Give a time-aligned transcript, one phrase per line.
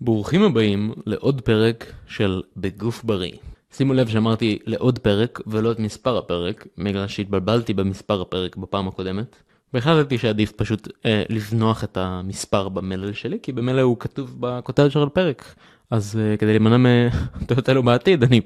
[0.00, 3.32] ברוכים הבאים לעוד פרק של בגוף בריא.
[3.72, 9.36] שימו לב שאמרתי לעוד פרק ולא את מספר הפרק, בגלל שהתבלבלתי במספר הפרק בפעם הקודמת.
[9.74, 15.02] והחלטתי שעדיף פשוט אה, לזנוח את המספר במלל שלי, כי במלל הוא כתוב בכותרת של
[15.02, 15.54] הפרק.
[15.90, 17.08] אז אה, כדי להימנע
[17.40, 18.40] מטעות אלו בעתיד, אני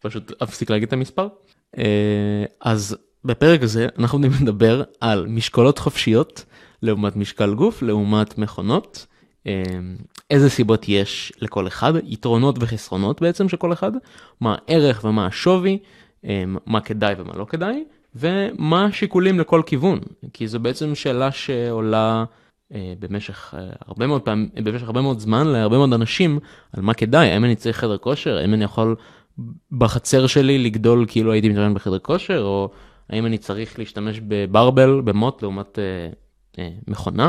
[0.00, 1.28] פשוט אפסיק להגיד את המספר.
[1.78, 6.44] אה, אז בפרק הזה אנחנו נדבר על משקולות חופשיות
[6.82, 9.06] לעומת משקל גוף, לעומת מכונות.
[9.46, 9.62] אה,
[10.30, 13.92] איזה סיבות יש לכל אחד, יתרונות וחסרונות בעצם של כל אחד,
[14.40, 15.78] מה הערך ומה השווי,
[16.24, 17.84] אה, מה כדאי ומה לא כדאי,
[18.14, 20.00] ומה השיקולים לכל כיוון,
[20.32, 22.24] כי זו בעצם שאלה שעולה
[22.74, 23.54] אה, במשך
[23.86, 26.38] הרבה מאוד פעמים, במשך הרבה מאוד זמן להרבה מאוד אנשים,
[26.72, 28.96] על מה כדאי, האם אני צריך חדר כושר, האם אני יכול
[29.72, 32.70] בחצר שלי לגדול כאילו הייתי מתאמן בחדר כושר, או
[33.10, 35.84] האם אני צריך להשתמש בברבל, במוט, לעומת אה,
[36.58, 37.28] אה, מכונה.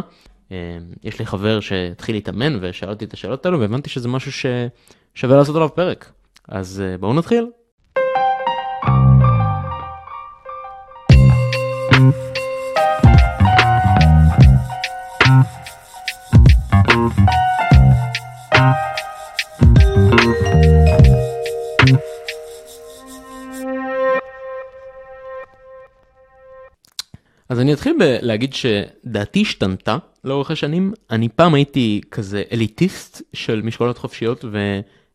[0.52, 5.55] אה, יש לי חבר שהתחיל להתאמן ושאלתי את השאלות האלו והבנתי שזה משהו ששווה לעשות
[5.55, 6.12] עליו פרק.
[6.48, 7.45] אז אה, בואו נתחיל.
[27.50, 30.94] אז אני אתחיל בלהגיד שדעתי השתנתה לאורך השנים.
[31.11, 34.45] אני פעם הייתי כזה אליטיסט של משקולות חופשיות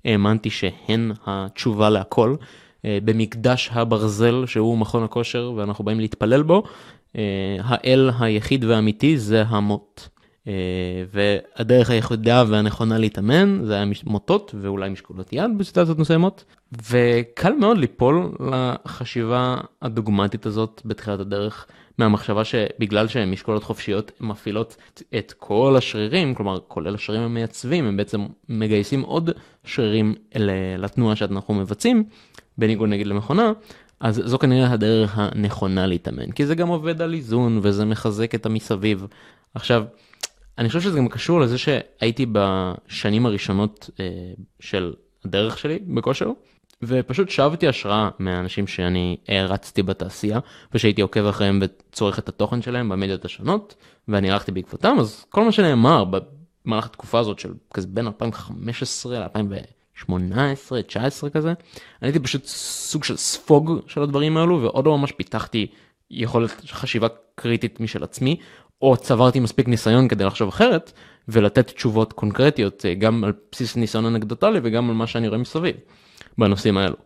[0.04, 2.36] והאמנתי שהן התשובה להכל.
[2.84, 6.62] אה, במקדש הברזל שהוא מכון הכושר ואנחנו באים להתפלל בו,
[7.16, 10.08] אה, האל היחיד והאמיתי זה המוט.
[10.48, 10.52] אה,
[11.12, 16.44] והדרך היחידה והנכונה להתאמן זה היה מוטות ואולי משקולות יד בסיטואציות מסוימות.
[16.90, 21.66] וקל מאוד ליפול לחשיבה הדוגמטית הזאת בתחילת הדרך.
[21.98, 24.76] מהמחשבה שבגלל שהן משקולות חופשיות מפעילות
[25.18, 29.30] את כל השרירים, כלומר כולל השרירים המייצבים, הם בעצם מגייסים עוד
[29.64, 30.14] שרירים
[30.78, 32.04] לתנועה שאנחנו מבצעים,
[32.58, 33.52] בניגוד נגיד למכונה,
[34.00, 38.46] אז זו כנראה הדרך הנכונה להתאמן, כי זה גם עובד על איזון וזה מחזק את
[38.46, 39.06] המסביב.
[39.54, 39.84] עכשיו,
[40.58, 44.06] אני חושב שזה גם קשור לזה שהייתי בשנים הראשונות אה,
[44.60, 44.92] של
[45.24, 46.30] הדרך שלי בכושר,
[46.82, 50.38] ופשוט שאבתי השראה מהאנשים שאני הערצתי בתעשייה,
[50.74, 53.74] ושהייתי עוקב אחריהם וצורך את התוכן שלהם במדיות השונות,
[54.08, 56.04] ואני הלכתי בעקבותם, אז כל מה שנאמר
[56.64, 61.56] במהלך התקופה הזאת של כזה בין 2015 ל-2018, 2019 כזה, אני
[62.02, 65.66] הייתי פשוט סוג של ספוג של הדברים האלו, ועוד לא ממש פיתחתי
[66.10, 68.36] יכולת חשיבה קריטית משל עצמי,
[68.82, 70.92] או צברתי מספיק ניסיון כדי לחשוב אחרת,
[71.28, 75.76] ולתת תשובות קונקרטיות אה, גם על בסיס ניסיון אנקדוטלי וגם על מה שאני רואה מסביב.
[76.38, 76.96] בנושאים האלו.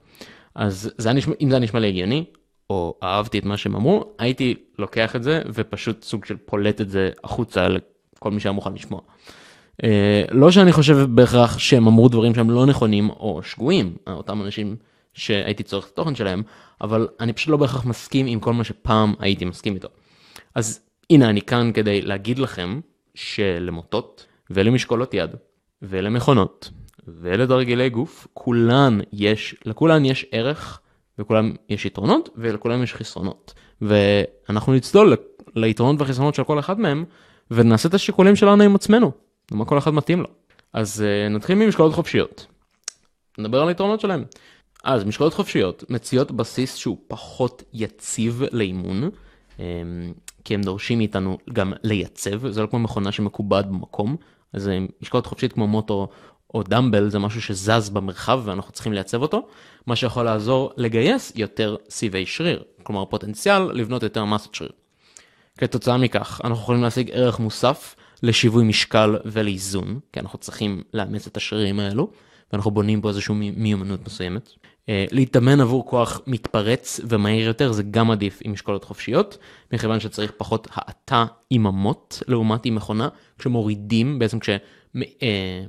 [0.54, 2.24] אז זה נשמע, אם זה היה נשמע לי הגיוני,
[2.70, 6.90] או אהבתי את מה שהם אמרו, הייתי לוקח את זה ופשוט סוג של פולט את
[6.90, 9.00] זה החוצה לכל מי שהיה מוכן לשמוע.
[9.82, 9.84] Uh,
[10.30, 14.76] לא שאני חושב בהכרח שהם אמרו דברים שהם לא נכונים או שגויים, אותם אנשים
[15.14, 16.42] שהייתי צורך את התוכן שלהם,
[16.80, 19.88] אבל אני פשוט לא בהכרח מסכים עם כל מה שפעם הייתי מסכים איתו.
[20.54, 22.80] אז הנה אני כאן כדי להגיד לכם
[23.14, 25.30] שלמוטות ולמשקולות יד
[25.82, 26.70] ולמכונות
[27.06, 30.80] ולתרגילי גוף, כולן יש, לכולן יש ערך,
[31.18, 33.54] וכולן יש יתרונות, ולכולן יש חסרונות.
[33.82, 35.16] ואנחנו נצלול
[35.54, 37.04] ליתרונות והחסרונות של כל אחד מהם,
[37.50, 39.12] ונעשה את השיקולים שלנו עם עצמנו,
[39.52, 40.26] ומה כל אחד מתאים לו.
[40.72, 42.46] אז uh, נתחיל ממשקולות חופשיות.
[43.38, 44.24] נדבר על היתרונות שלהם.
[44.84, 49.10] אז משקולות חופשיות מציעות בסיס שהוא פחות יציב לאימון,
[49.56, 49.60] um,
[50.44, 54.16] כי הם דורשים מאיתנו גם לייצב, זה לא כמו מכונה שמקובעת במקום,
[54.52, 56.08] אז אה, משקולות חופשית כמו מוטו
[56.54, 59.46] או דמבל זה משהו שזז במרחב ואנחנו צריכים לייצב אותו,
[59.86, 64.70] מה שיכול לעזור לגייס יותר סיבי שריר, כלומר פוטנציאל לבנות יותר מסת שריר.
[65.58, 71.36] כתוצאה מכך, אנחנו יכולים להשיג ערך מוסף לשיווי משקל ולאיזון, כי אנחנו צריכים לאמץ את
[71.36, 72.10] השרירים האלו,
[72.52, 74.50] ואנחנו בונים פה איזושהי מיומנות מסוימת.
[74.90, 79.38] אה, להתאמן עבור כוח מתפרץ ומהיר יותר זה גם עדיף עם משקולות חופשיות,
[79.72, 83.08] מכיוון שצריך פחות האטה עם המוט לעומת עם מכונה,
[83.38, 84.50] כשמורידים, בעצם כש...
[85.22, 85.64] אה,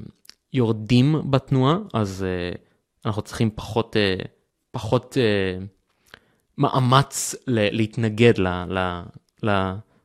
[1.29, 2.57] בתנועה, אז uh,
[3.05, 4.27] אנחנו צריכים פחות, uh,
[4.71, 5.63] פחות uh,
[6.57, 8.47] מאמץ ל- להתנגד ל...
[8.47, 9.01] ל,
[9.43, 9.49] ל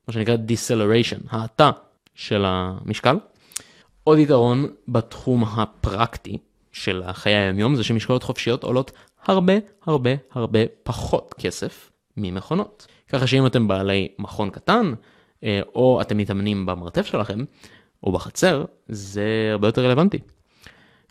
[0.09, 1.71] מה שנקרא deceleration, האטה
[2.15, 3.17] של המשקל.
[4.05, 6.39] עוד יתרון בתחום הפרקטי
[6.77, 8.93] של חיי היומיום זה שמשקולות חופשיות עולות
[9.25, 9.53] הרבה
[9.87, 12.87] הרבה הרבה פחות כסף ממכונות.
[13.09, 14.93] ככה שאם אתם בעלי מכון קטן,
[15.75, 17.45] או אתם מתאמנים במרתף שלכם,
[18.03, 20.19] או בחצר, זה הרבה יותר רלוונטי.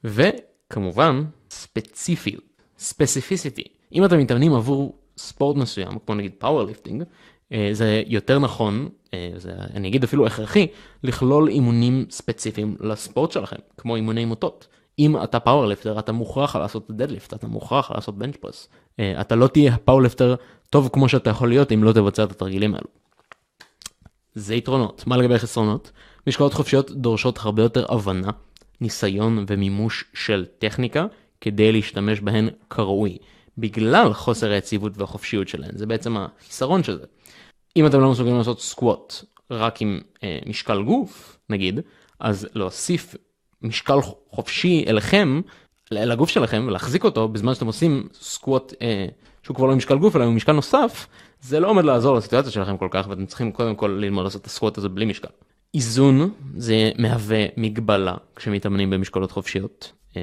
[0.03, 2.43] וכמובן, ספציפיות,
[2.79, 3.63] specificity.
[3.93, 7.03] אם אתם מתאמנים עבור ספורט מסוים, כמו נגיד powerlifting,
[7.51, 10.67] אה, זה יותר נכון, אה, זה, אני אגיד אפילו הכרחי,
[11.03, 14.67] לכלול אימונים ספציפיים לספורט שלכם, כמו אימוני מוטות.
[14.99, 18.69] אם אתה powerlifter, אתה מוכרח לעשות deadlift, אתה מוכרח לעשות bench press.
[19.01, 20.35] אתה לא תהיה powerlifter
[20.69, 22.87] טוב כמו שאתה יכול להיות אם לא תבצע את התרגילים האלו.
[24.33, 25.03] זה יתרונות.
[25.07, 25.91] מה לגבי חסרונות?
[26.27, 28.29] משקולות חופשיות דורשות הרבה יותר הבנה,
[28.81, 31.05] ניסיון ומימוש של טכניקה
[31.41, 33.17] כדי להשתמש בהן כראוי,
[33.57, 35.71] בגלל חוסר היציבות והחופשיות שלהן.
[35.77, 37.05] זה בעצם החיסרון של זה.
[37.77, 39.13] אם אתם לא מסוגלים לעשות סקווט
[39.51, 41.79] רק עם אה, משקל גוף, נגיד,
[42.19, 43.15] אז להוסיף
[43.61, 43.97] משקל
[44.29, 45.41] חופשי אליכם,
[45.91, 49.05] לגוף שלכם, ולהחזיק אותו בזמן שאתם עושים סקווט אה,
[49.43, 51.07] שהוא כבר לא משקל גוף אלא משקל נוסף,
[51.41, 54.47] זה לא עומד לעזור לסיטואציה שלכם כל כך, ואתם צריכים קודם כל ללמוד לעשות את
[54.47, 55.27] הסקווט הזה בלי משקל.
[55.73, 60.21] איזון זה מהווה מגבלה כשמתאמנים במשקולות חופשיות, אה,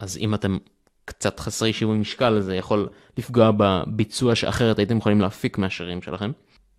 [0.00, 0.58] אז אם אתם
[1.04, 2.88] קצת חסרי שיווי משקל זה יכול
[3.18, 6.30] לפגוע בביצוע שאחרת הייתם יכולים להפיק מהשרירים שלכם.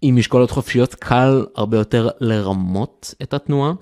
[0.01, 3.73] עם משקולות חופשיות קל הרבה יותר לרמות את התנועה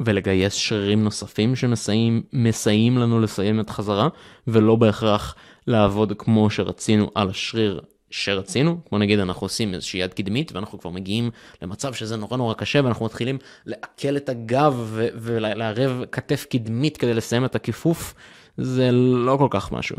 [0.00, 4.08] ולגייס שרירים נוספים שמסייעים לנו לסיים את חזרה
[4.46, 5.34] ולא בהכרח
[5.66, 10.90] לעבוד כמו שרצינו על השריר שרצינו, כמו נגיד אנחנו עושים איזושהי יד קדמית ואנחנו כבר
[10.90, 11.30] מגיעים
[11.62, 17.44] למצב שזה נורא נורא קשה ואנחנו מתחילים לעכל את הגב ולערב כתף קדמית כדי לסיים
[17.44, 18.14] את הכיפוף,
[18.56, 19.96] זה לא כל כך משהו.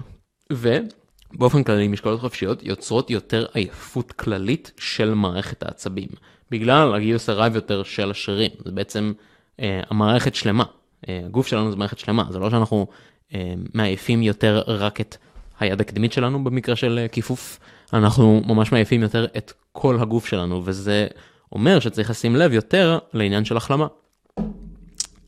[0.53, 6.09] ובאופן כללי משקולות חופשיות יוצרות יותר עייפות כללית של מערכת העצבים,
[6.51, 9.13] בגלל הגיוס הרב יותר של השרירים, זה בעצם
[9.59, 10.63] המערכת שלמה,
[11.09, 12.88] אה, הגוף שלנו זה מערכת שלמה, זה לא שאנחנו
[13.33, 15.18] אה, מעייפים יותר רק את
[15.59, 17.59] היד הקדמית שלנו במקרה של אה, כיפוף,
[17.94, 21.07] אנחנו ממש מעייפים יותר את כל הגוף שלנו, וזה
[21.51, 23.88] אומר שצריך לשים לב יותר לעניין של החלמה.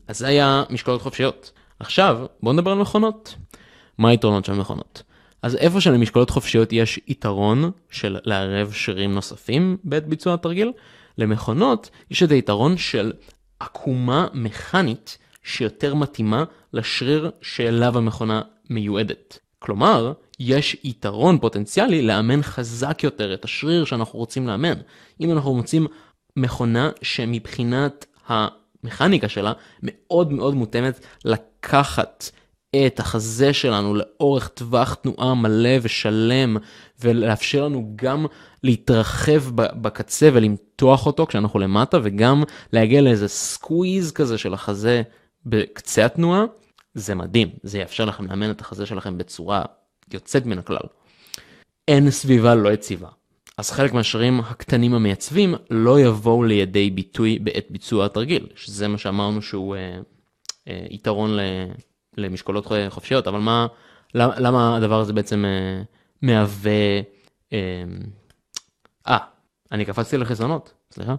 [0.08, 1.52] אז זה היה משקולות חופשיות.
[1.80, 3.34] עכשיו, בואו נדבר על מכונות.
[3.98, 5.02] מה היתרונות של מכונות?
[5.42, 10.72] אז איפה שלמשקולות חופשיות יש יתרון של לערב שרירים נוספים בעת ביצוע התרגיל,
[11.18, 13.12] למכונות יש את היתרון של
[13.60, 19.38] עקומה מכנית שיותר מתאימה לשריר שאליו המכונה מיועדת.
[19.58, 24.74] כלומר, יש יתרון פוטנציאלי לאמן חזק יותר את השריר שאנחנו רוצים לאמן.
[25.20, 25.86] אם אנחנו מוצאים
[26.36, 29.52] מכונה שמבחינת המכניקה שלה
[29.82, 32.30] מאוד מאוד מותאמת לקחת
[32.76, 36.56] את החזה שלנו לאורך טווח תנועה מלא ושלם
[37.00, 38.26] ולאפשר לנו גם
[38.62, 45.02] להתרחב בקצה ולמתוח אותו כשאנחנו למטה וגם להגיע לאיזה squeeze כזה של החזה
[45.46, 46.44] בקצה התנועה,
[46.94, 49.62] זה מדהים, זה יאפשר לכם לאמן את החזה שלכם בצורה
[50.14, 50.86] יוצאת מן הכלל.
[51.88, 53.08] אין סביבה לא יציבה.
[53.58, 59.42] אז חלק מהשרירים הקטנים המייצבים לא יבואו לידי ביטוי בעת ביצוע התרגיל, שזה מה שאמרנו
[59.42, 59.98] שהוא אה,
[60.68, 61.40] אה, יתרון ל,
[62.16, 63.66] למשקולות חופשיות, אבל מה,
[64.14, 65.82] למה, הדבר הזה בעצם אה,
[66.22, 67.00] מהווה,
[67.52, 67.58] אה,
[69.08, 69.18] אה,
[69.72, 71.14] אני קפצתי לחסרונות, סליחה,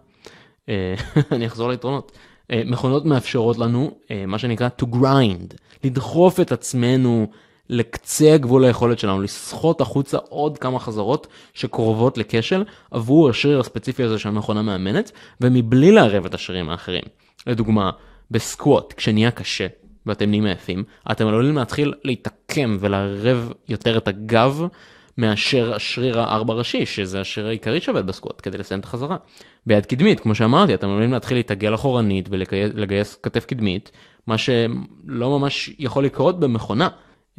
[0.70, 0.96] אה,
[1.36, 2.12] אני אחזור ליתרונות.
[2.52, 3.92] אה, מכונות מאפשרות לנו
[4.28, 7.28] מה שנקרא to grind, לדחוף את עצמנו
[7.70, 14.20] לקצה הגבול היכולת שלנו, לסחוט החוצה עוד כמה חזרות שקרובות לכשל עבור השריר הספציפי הזה
[14.20, 15.12] שהמכונה מאמנת,
[15.42, 17.04] ומבלי לערב את השרירים האחרים.
[17.48, 17.92] לדוגמה,
[18.32, 19.68] בסקווט, כשנהיה קשה
[20.06, 24.68] ואתם נהיים עייפים, אתם עלולים להתחיל להתעקם ולערב יותר את הגב
[25.18, 29.18] מאשר השריר הארבע ראשי, שזה השריר העיקרי שעובד בסקווט, כדי לסיים את החזרה.
[29.65, 33.92] ביד קדמית, כמו שאמרתי, אתם עלולים להתחיל להתעגל אחורנית ולגייס כתף קדמית,
[34.27, 36.89] מה שלא ממש יכול לקרות במכונה.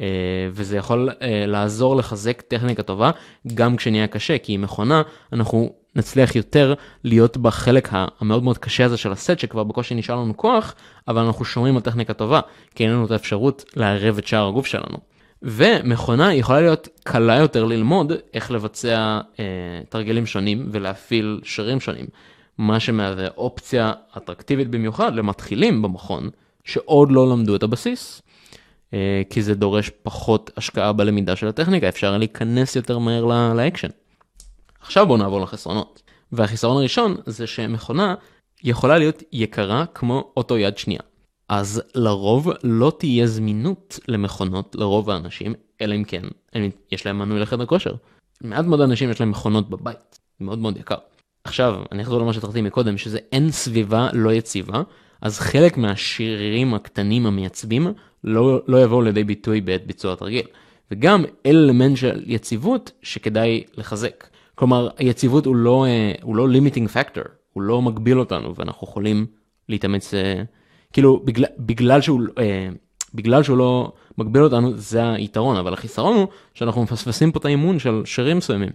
[0.01, 0.05] אה,
[0.51, 3.11] וזה יכול אה, לעזור לחזק טכניקה טובה
[3.53, 5.01] גם כשנהיה קשה, כי עם מכונה
[5.33, 6.73] אנחנו נצליח יותר
[7.03, 10.75] להיות בחלק המאוד מאוד קשה הזה של הסט, שכבר בקושי נשאר לנו כוח,
[11.07, 12.39] אבל אנחנו שומרים על טכניקה טובה,
[12.75, 14.97] כי אין לנו את האפשרות לערב את שאר הגוף שלנו.
[15.41, 19.45] ומכונה יכולה להיות קלה יותר ללמוד איך לבצע אה,
[19.89, 22.05] תרגילים שונים ולהפעיל שרירים שונים,
[22.57, 26.29] מה שמהווה אופציה אטרקטיבית במיוחד למתחילים במכון
[26.63, 28.21] שעוד לא למדו את הבסיס.
[28.93, 33.87] אה, כי זה דורש פחות השקעה בלמידה של הטכניקה, אפשר להיכנס יותר מהר לאקשן.
[34.83, 36.01] עכשיו בואו נעבור לחסרונות.
[36.31, 38.15] והחיסרון הראשון זה שמכונה
[38.63, 41.01] יכולה להיות יקרה כמו אוטו יד שנייה.
[41.49, 46.21] אז לרוב לא תהיה זמינות למכונות לרוב האנשים, אלא אם כן
[46.91, 47.93] יש להם מנוי לחדר כושר.
[48.41, 50.95] מעט מאוד אנשים יש להם מכונות בבית, זה מאוד מאוד יקר.
[51.43, 54.81] עכשיו, אני אחזור למה שהתחלתי מקודם, שזה אין סביבה לא יציבה,
[55.21, 57.87] אז חלק מהשרירים הקטנים המייצבים
[58.23, 60.45] לא, לא יבואו לידי ביטוי בעת ביצוע התרגיל.
[60.91, 64.27] וגם אלמנט של יציבות שכדאי לחזק.
[64.55, 69.25] כלומר, היציבות הוא לא, אה, הוא לא limiting factor, הוא לא מגביל אותנו ואנחנו יכולים
[69.69, 70.43] להתאמץ, אה,
[70.93, 72.69] כאילו בגלל, בגלל, שהוא, אה,
[73.13, 77.79] בגלל שהוא לא מגביל אותנו זה היתרון, אבל החיסרון הוא שאנחנו מפספסים פה את האימון
[77.79, 78.69] של שרירים מסוימים.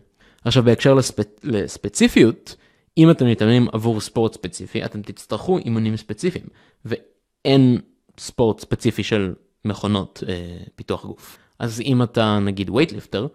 [0.44, 1.20] עכשיו בהקשר לספ...
[1.44, 2.56] לספציפיות,
[2.98, 6.44] אם אתם מתאמנים עבור ספורט ספציפי, אתם תצטרכו אימונים ספציפיים,
[6.84, 7.80] ואין
[8.18, 11.38] ספורט ספציפי של מכונות אה, פיתוח גוף.
[11.58, 13.26] אז אם אתה נגיד weightlifter,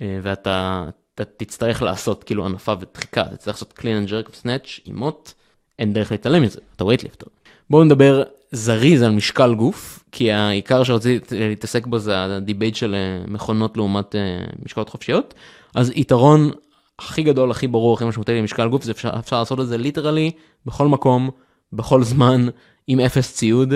[0.00, 4.39] אה, ואתה אתה תצטרך לעשות כאילו הנפה ודחיקה, אתה צריך לעשות clean and jerk ו
[4.39, 5.32] snatch עם מוט,
[5.78, 7.26] אין דרך להתעלם מזה, אתה weightlifter.
[7.70, 12.94] בואו נדבר זריז על משקל גוף, כי העיקר שרציתי להתעסק בו זה ה debate של
[12.94, 15.34] אה, מכונות לעומת אה, משקלות חופשיות.
[15.74, 16.50] אז יתרון
[16.98, 20.30] הכי גדול, הכי ברור, הכי משמעותי למשקל גוף, זה אפשר, אפשר לעשות את זה literally
[20.66, 21.30] בכל מקום,
[21.72, 22.46] בכל זמן,
[22.86, 23.74] עם אפס ציוד,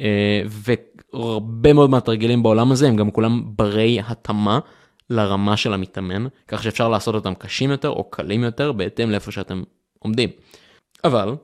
[0.00, 4.58] אה, והרבה מאוד מהתרגילים בעולם הזה הם גם כולם ברי התאמה
[5.10, 9.62] לרמה של המתאמן, כך שאפשר לעשות אותם קשים יותר או קלים יותר בהתאם לאיפה שאתם
[9.98, 10.30] עומדים.
[11.04, 11.34] אבל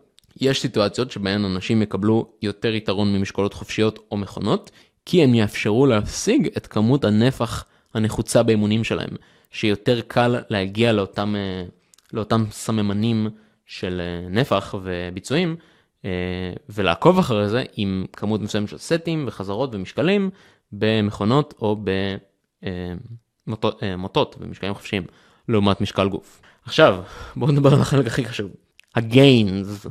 [0.40, 4.70] יש סיטואציות שבהן אנשים יקבלו יותר יתרון ממשקולות חופשיות או מכונות,
[5.06, 7.64] כי הם יאפשרו להשיג את כמות הנפח
[7.94, 9.10] הנחוצה באימונים שלהם,
[9.50, 11.64] שיותר קל להגיע לאותם, אה,
[12.12, 13.28] לאותם סממנים
[13.66, 15.56] של אה, נפח וביצועים,
[16.04, 16.10] אה,
[16.68, 20.30] ולעקוב אחרי זה עם כמות מסוימת של סטים וחזרות ומשקלים
[20.72, 21.76] במכונות או
[23.46, 25.02] במוטות ומשקלים חופשיים,
[25.48, 26.42] לעומת משקל גוף.
[26.64, 27.02] עכשיו,
[27.36, 28.50] בואו נדבר על החלק הכי חשוב,
[28.94, 29.86] הגיינס.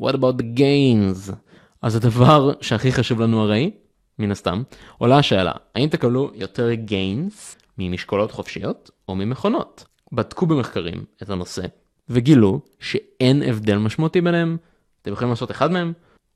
[0.00, 1.32] what about the gains?
[1.82, 3.70] אז הדבר שהכי חשוב לנו הרי,
[4.18, 4.62] מן הסתם,
[4.98, 9.84] עולה השאלה, האם תקבלו יותר gains ממשקולות חופשיות או ממכונות?
[10.12, 11.62] בדקו במחקרים את הנושא
[12.08, 14.56] וגילו שאין הבדל משמעותי ביניהם,
[15.02, 15.92] אתם יכולים לעשות אחד מהם,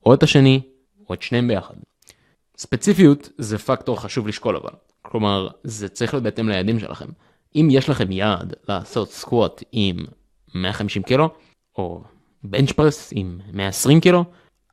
[0.07, 0.61] או את השני,
[1.09, 1.75] או את שניהם ביחד.
[2.59, 4.71] ספציפיות זה פקטור חשוב לשקול אבל,
[5.03, 7.07] כלומר זה צריך להיות בהתאם ליעדים שלכם.
[7.57, 9.97] אם יש לכם יעד לעשות סקווט עם
[10.55, 11.29] 150 קילו,
[11.79, 12.03] או
[12.45, 14.25] בנץ' פרס עם 120 קילו,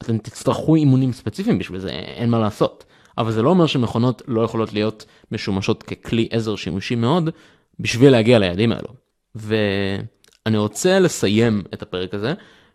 [0.03, 2.85] אתם תצטרכו אימונים ספציפיים בשביל זה, אין מה לעשות.
[3.17, 7.29] אבל זה לא אומר שמכונות לא יכולות להיות משומשות ככלי עזר שימושי מאוד
[7.79, 8.89] בשביל להגיע ליעדים האלו.
[9.35, 12.33] ואני רוצה לסיים את הפרק הזה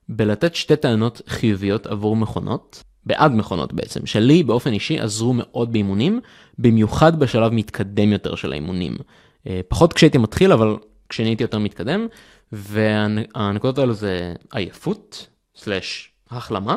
[0.08, 6.20] בלתת שתי טענות חיוביות עבור מכונות, בעד מכונות בעצם, שלי באופן אישי עזרו מאוד באימונים,
[6.58, 8.96] במיוחד בשלב מתקדם יותר של האימונים.
[9.46, 10.76] אה, פחות כשהייתי מתחיל, אבל
[11.08, 12.06] כשאני הייתי יותר מתקדם,
[12.52, 15.26] והנקודות האלו זה עייפות,
[15.56, 16.76] סלאש החלמה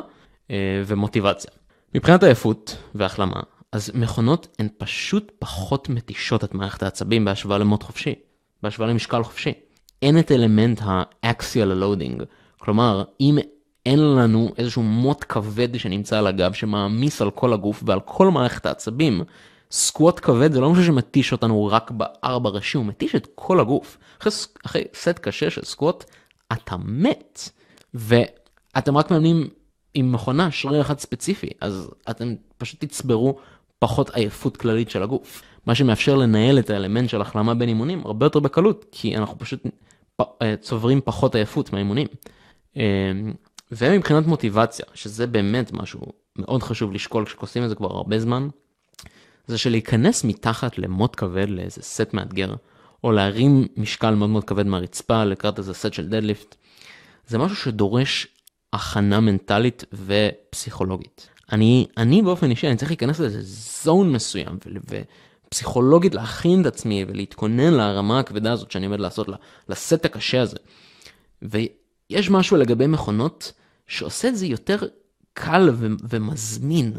[0.51, 1.51] אה, ומוטיבציה.
[1.95, 3.39] מבחינת עייפות והחלמה,
[3.71, 8.15] אז מכונות הן פשוט פחות מתישות את מערכת העצבים בהשוואה למוט חופשי,
[8.63, 9.53] בהשוואה למשקל חופשי.
[10.01, 12.23] אין את אלמנט ה-axial loading,
[12.57, 13.37] כלומר, אם
[13.85, 18.65] אין לנו איזשהו מוט כבד שנמצא על הגב שמעמיס על כל הגוף ועל כל מערכת
[18.65, 19.23] העצבים,
[19.71, 23.97] סקווט כבד זה לא משהו שמתיש אותנו רק בארבע ראשי, הוא מתיש את כל הגוף.
[24.21, 24.31] אחרי,
[24.65, 26.03] אחרי סט קשה של סקווט,
[26.51, 27.49] אתה מת.
[27.93, 29.47] ואתם רק מאמנים
[29.93, 33.39] עם מכונה, שריר אחד ספציפי, אז אתם פשוט תצברו
[33.79, 35.41] פחות עייפות כללית של הגוף.
[35.65, 39.63] מה שמאפשר לנהל את האלמנט של החלמה בין אימונים הרבה יותר בקלות, כי אנחנו פשוט
[40.21, 42.07] אה, צוברים פחות עייפות מהאימונים.
[43.71, 46.01] ומבחינת מוטיבציה, שזה באמת משהו
[46.35, 48.47] מאוד חשוב לשקול כשעושים את זה כבר הרבה זמן,
[49.47, 52.53] זה שלהיכנס מתחת למוט כבד לאיזה סט מאתגר,
[53.03, 56.55] או להרים משקל מאוד מאוד כבד מהרצפה לקראת איזה סט של דדליפט,
[57.27, 58.27] זה משהו שדורש
[58.73, 61.29] הכנה מנטלית ופסיכולוגית.
[61.51, 63.41] אני, אני באופן אישי, אני צריך להיכנס לאיזה
[63.83, 64.57] זון מסוים,
[65.47, 69.29] ופסיכולוגית להכין את עצמי ולהתכונן לרמה הכבדה הזאת שאני עומד לעשות,
[69.69, 70.57] לסט הקשה הזה.
[72.13, 73.51] ויש משהו לגבי מכונות
[73.87, 74.77] שעושה את זה יותר
[75.33, 75.69] קל
[76.09, 76.93] ומזמין.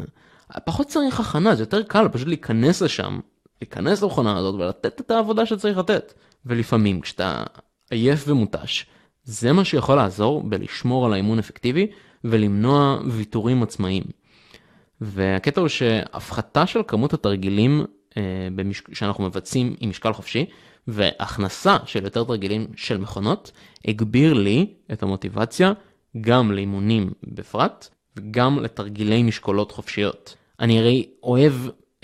[0.65, 3.19] פחות צריך הכנה, זה יותר קל פשוט להיכנס לשם,
[3.61, 6.13] להיכנס למכונה הזאת ולתת את העבודה שצריך לתת.
[6.45, 7.43] ולפעמים כשאתה
[7.89, 8.85] עייף ומותש,
[9.23, 11.87] זה מה שיכול לעזור בלשמור על האימון אפקטיבי
[12.23, 14.03] ולמנוע ויתורים עצמאיים.
[15.01, 17.85] והקטע הוא שהפחתה של כמות התרגילים
[18.17, 18.83] אה, במש...
[18.93, 20.45] שאנחנו מבצעים עם משקל חופשי
[20.87, 23.51] והכנסה של יותר תרגילים של מכונות
[23.87, 25.73] הגביר לי את המוטיבציה
[26.21, 30.35] גם לאימונים בפרט וגם לתרגילי משקולות חופשיות.
[30.59, 31.53] אני הרי אוהב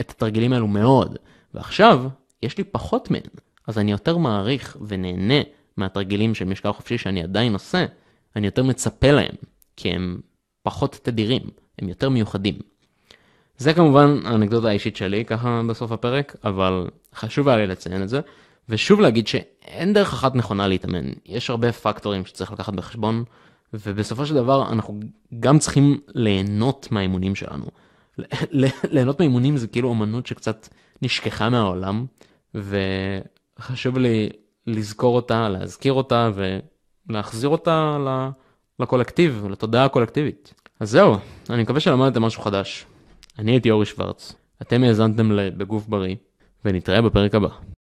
[0.01, 1.17] את התרגילים האלו מאוד,
[1.53, 2.05] ועכשיו
[2.43, 3.21] יש לי פחות מהן,
[3.67, 5.41] אז אני יותר מעריך ונהנה
[5.77, 7.85] מהתרגילים של משקל חופשי שאני עדיין עושה,
[8.35, 9.35] אני יותר מצפה להם,
[9.75, 10.21] כי הם
[10.63, 11.41] פחות תדירים,
[11.79, 12.55] הם יותר מיוחדים.
[13.57, 18.19] זה כמובן האנקדוטה האישית שלי ככה בסוף הפרק, אבל חשוב היה לי לציין את זה,
[18.70, 23.24] ושוב להגיד שאין דרך אחת נכונה להתאמן, יש הרבה פקטורים שצריך לקחת בחשבון,
[23.74, 25.00] ובסופו של דבר אנחנו
[25.39, 27.65] גם צריכים ליהנות מהאימונים שלנו.
[28.91, 30.68] ליהנות מהאימונים זה כאילו אמנות שקצת
[31.01, 32.06] נשכחה מהעולם,
[32.56, 34.30] וחשוב לי
[34.68, 36.32] לזכור אותה, להזכיר אותה
[37.10, 37.98] ולהחזיר אותה
[38.80, 40.53] לקולקטיב, לתודעה הקולקטיבית.
[40.80, 41.15] אז זהו,
[41.50, 42.86] אני מקווה שלמדתם משהו חדש.
[43.39, 46.15] אני הייתי אורי שוורץ, אתם האזנתם בגוף בריא,
[46.65, 47.50] ונתראה בפרק הבא.